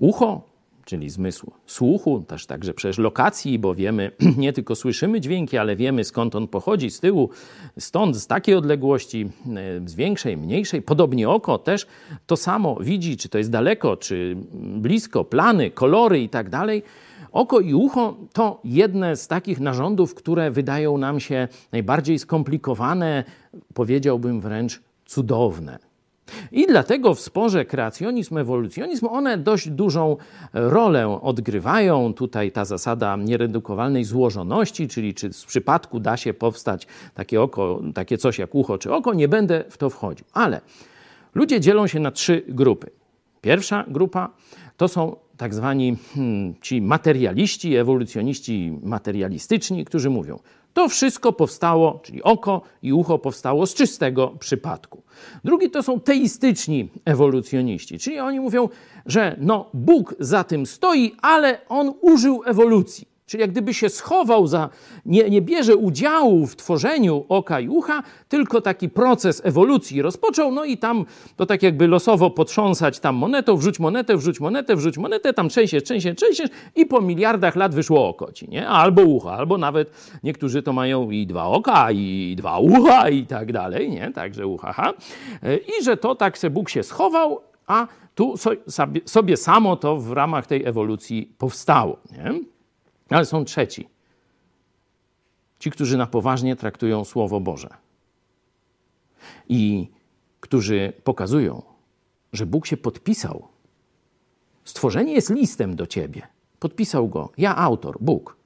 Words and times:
Ucho, 0.00 0.40
czyli 0.84 1.10
zmysł 1.10 1.50
słuchu, 1.66 2.24
też 2.28 2.46
także 2.46 2.74
przecież 2.74 2.98
lokacji, 2.98 3.58
bo 3.58 3.74
wiemy, 3.74 4.10
nie 4.36 4.52
tylko 4.52 4.74
słyszymy 4.74 5.20
dźwięki, 5.20 5.58
ale 5.58 5.76
wiemy 5.76 6.04
skąd 6.04 6.34
on 6.34 6.48
pochodzi, 6.48 6.90
z 6.90 7.00
tyłu, 7.00 7.30
stąd, 7.78 8.16
z 8.16 8.26
takiej 8.26 8.54
odległości, 8.54 9.30
e, 9.56 9.88
z 9.88 9.94
większej, 9.94 10.36
mniejszej. 10.36 10.82
Podobnie 10.82 11.28
oko 11.28 11.58
też 11.58 11.86
to 12.26 12.36
samo 12.36 12.76
widzi, 12.80 13.16
czy 13.16 13.28
to 13.28 13.38
jest 13.38 13.50
daleko, 13.50 13.96
czy 13.96 14.36
blisko, 14.52 15.24
plany, 15.24 15.70
kolory 15.70 16.22
i 16.22 16.28
tak 16.28 16.50
dalej. 16.50 16.82
Oko 17.32 17.60
i 17.60 17.74
ucho 17.74 18.16
to 18.32 18.60
jedne 18.64 19.16
z 19.16 19.28
takich 19.28 19.60
narządów, 19.60 20.14
które 20.14 20.50
wydają 20.50 20.98
nam 20.98 21.20
się 21.20 21.48
najbardziej 21.72 22.18
skomplikowane, 22.18 23.24
powiedziałbym 23.74 24.40
wręcz 24.40 24.80
cudowne. 25.06 25.89
I 26.52 26.66
dlatego 26.66 27.14
w 27.14 27.20
sporze 27.20 27.64
kreacjonizm, 27.64 28.38
ewolucjonizm 28.38 29.06
one 29.06 29.38
dość 29.38 29.70
dużą 29.70 30.16
rolę 30.52 31.20
odgrywają. 31.22 32.14
Tutaj 32.14 32.52
ta 32.52 32.64
zasada 32.64 33.16
nieredukowalnej 33.16 34.04
złożoności, 34.04 34.88
czyli 34.88 35.14
czy 35.14 35.32
z 35.32 35.44
przypadku 35.44 36.00
da 36.00 36.16
się 36.16 36.34
powstać 36.34 36.86
takie 37.14 37.42
oko, 37.42 37.80
takie 37.94 38.18
coś 38.18 38.38
jak 38.38 38.54
ucho 38.54 38.78
czy 38.78 38.92
oko, 38.92 39.14
nie 39.14 39.28
będę 39.28 39.64
w 39.70 39.78
to 39.78 39.90
wchodził. 39.90 40.26
Ale 40.32 40.60
ludzie 41.34 41.60
dzielą 41.60 41.86
się 41.86 42.00
na 42.00 42.10
trzy 42.10 42.42
grupy. 42.48 42.90
Pierwsza 43.40 43.84
grupa 43.88 44.30
to 44.76 44.88
są 44.88 45.16
tak 45.36 45.54
zwani 45.54 45.96
hmm, 46.14 46.54
ci 46.60 46.82
materialiści, 46.82 47.76
ewolucjoniści 47.76 48.78
materialistyczni, 48.82 49.84
którzy 49.84 50.10
mówią, 50.10 50.38
to 50.74 50.88
wszystko 50.88 51.32
powstało, 51.32 52.00
czyli 52.02 52.22
oko 52.22 52.62
i 52.82 52.92
ucho 52.92 53.18
powstało 53.18 53.66
z 53.66 53.74
czystego 53.74 54.28
przypadku. 54.28 54.99
Drugi 55.44 55.70
to 55.70 55.82
są 55.82 56.00
teistyczni 56.00 56.88
ewolucjoniści, 57.04 57.98
czyli 57.98 58.18
oni 58.18 58.40
mówią, 58.40 58.68
że 59.06 59.36
no 59.40 59.70
Bóg 59.74 60.14
za 60.18 60.44
tym 60.44 60.66
stoi, 60.66 61.16
ale 61.22 61.58
on 61.68 61.94
użył 62.00 62.42
ewolucji. 62.46 63.09
Czyli 63.30 63.40
jak 63.40 63.50
gdyby 63.50 63.74
się 63.74 63.88
schował 63.88 64.46
za, 64.46 64.68
nie, 65.06 65.30
nie 65.30 65.42
bierze 65.42 65.76
udziału 65.76 66.46
w 66.46 66.56
tworzeniu 66.56 67.24
oka 67.28 67.60
i 67.60 67.68
ucha, 67.68 68.02
tylko 68.28 68.60
taki 68.60 68.88
proces 68.88 69.42
ewolucji 69.44 70.02
rozpoczął, 70.02 70.52
no 70.52 70.64
i 70.64 70.78
tam 70.78 71.04
to 71.36 71.46
tak 71.46 71.62
jakby 71.62 71.88
losowo 71.88 72.30
potrząsać 72.30 73.00
tam 73.00 73.16
monetą, 73.16 73.56
wrzuć 73.56 73.80
monetę, 73.80 74.16
wrzuć 74.16 74.40
monetę, 74.40 74.76
wrzuć 74.76 74.98
monetę, 74.98 75.32
tam 75.32 75.48
trzęsiesz, 75.48 75.82
trzęsiesz, 75.82 76.16
trzęsiesz 76.16 76.48
i 76.76 76.86
po 76.86 77.00
miliardach 77.00 77.56
lat 77.56 77.74
wyszło 77.74 78.08
oko 78.08 78.32
ci, 78.32 78.48
nie? 78.48 78.68
Albo 78.68 79.02
ucha, 79.02 79.32
albo 79.32 79.58
nawet 79.58 79.90
niektórzy 80.22 80.62
to 80.62 80.72
mają 80.72 81.10
i 81.10 81.26
dwa 81.26 81.44
oka, 81.44 81.92
i 81.92 82.34
dwa 82.38 82.58
ucha 82.58 83.08
i 83.08 83.26
tak 83.26 83.52
dalej, 83.52 83.90
nie? 83.90 84.12
Także 84.12 84.46
ucha, 84.46 84.72
ha. 84.72 84.92
I 85.78 85.84
że 85.84 85.96
to 85.96 86.14
tak 86.14 86.38
se 86.38 86.50
Bóg 86.50 86.70
się 86.70 86.82
schował, 86.82 87.40
a 87.66 87.86
tu 88.14 88.34
sobie, 88.68 89.00
sobie 89.04 89.36
samo 89.36 89.76
to 89.76 89.96
w 89.96 90.12
ramach 90.12 90.46
tej 90.46 90.64
ewolucji 90.64 91.32
powstało, 91.38 91.96
nie? 92.12 92.49
Ale 93.10 93.24
są 93.24 93.44
trzeci. 93.44 93.88
Ci, 95.58 95.70
którzy 95.70 95.96
na 95.96 96.06
poważnie 96.06 96.56
traktują 96.56 97.04
Słowo 97.04 97.40
Boże 97.40 97.68
i 99.48 99.88
którzy 100.40 100.92
pokazują, 101.04 101.62
że 102.32 102.46
Bóg 102.46 102.66
się 102.66 102.76
podpisał. 102.76 103.48
Stworzenie 104.64 105.12
jest 105.12 105.30
listem 105.30 105.76
do 105.76 105.86
ciebie. 105.86 106.26
Podpisał 106.58 107.08
go 107.08 107.32
ja, 107.38 107.56
autor, 107.56 107.96
Bóg. 108.00 108.36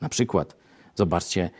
Na 0.00 0.08
przykład, 0.08 0.56
zobaczcie, 0.94 1.50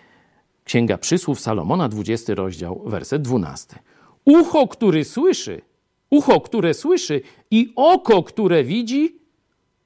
Księga 0.65 0.99
Przysłów 0.99 1.41
Salomona, 1.41 1.89
20 1.89 2.35
rozdział, 2.35 2.83
werset 2.87 3.23
12. 3.23 3.79
Ucho, 4.25 4.69
który 4.69 5.05
słyszy, 5.05 5.63
ucho, 6.11 6.41
które 6.41 6.75
słyszy 6.75 7.21
i 7.51 7.73
oko, 7.77 8.23
które 8.23 8.65
widzi, 8.65 9.19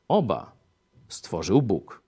oba 0.08 0.53
stworzył 1.08 1.62
Bóg. 1.62 2.03